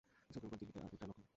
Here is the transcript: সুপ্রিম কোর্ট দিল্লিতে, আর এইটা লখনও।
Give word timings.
সুপ্রিম 0.33 0.49
কোর্ট 0.51 0.59
দিল্লিতে, 0.61 0.79
আর 0.85 0.91
এইটা 0.95 1.05
লখনও। 1.09 1.27